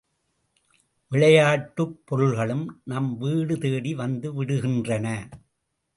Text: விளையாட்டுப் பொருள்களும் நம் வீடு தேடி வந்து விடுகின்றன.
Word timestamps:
விளையாட்டுப் 1.11 2.01
பொருள்களும் 2.05 2.81
நம் 2.83 3.17
வீடு 3.17 3.57
தேடி 3.57 3.93
வந்து 3.93 4.43
விடுகின்றன. 4.43 5.07